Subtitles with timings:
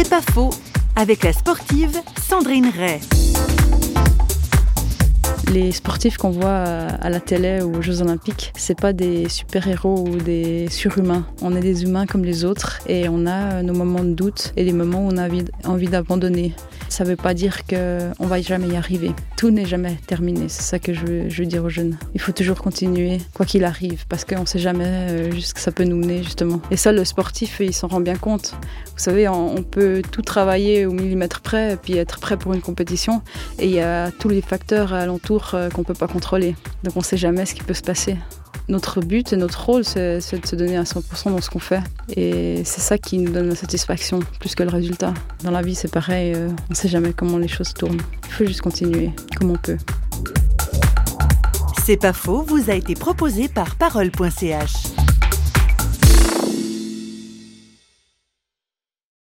[0.00, 0.50] C'est pas faux
[0.94, 1.90] avec la sportive
[2.22, 3.00] Sandrine Ray.
[5.52, 10.06] Les sportifs qu'on voit à la télé ou aux Jeux Olympiques, c'est pas des super-héros
[10.08, 11.26] ou des surhumains.
[11.42, 14.64] On est des humains comme les autres et on a nos moments de doute et
[14.64, 15.26] des moments où on a
[15.64, 16.54] envie d'abandonner.
[16.98, 19.12] Ça ne veut pas dire qu'on va jamais y arriver.
[19.36, 20.48] Tout n'est jamais terminé.
[20.48, 21.96] C'est ça que je veux, dire aux jeunes.
[22.14, 25.70] Il faut toujours continuer, quoi qu'il arrive, parce qu'on ne sait jamais euh, jusqu'à ça
[25.70, 26.60] peut nous mener, justement.
[26.72, 28.56] Et ça, le sportif, il s'en rend bien compte.
[28.86, 33.22] Vous savez, on peut tout travailler au millimètre près, puis être prêt pour une compétition.
[33.60, 36.56] Et il y a tous les facteurs alentour euh, qu'on ne peut pas contrôler.
[36.82, 38.16] Donc on ne sait jamais ce qui peut se passer
[38.68, 41.80] notre but et notre rôle, c'est de se donner à 100% dans ce qu'on fait.
[42.16, 45.14] Et c'est ça qui nous donne la satisfaction, plus que le résultat.
[45.44, 48.00] Dans la vie, c'est pareil, euh, on ne sait jamais comment les choses tournent.
[48.26, 49.78] Il faut juste continuer comme on peut.
[51.84, 54.97] C'est pas faux, vous a été proposé par parole.ch.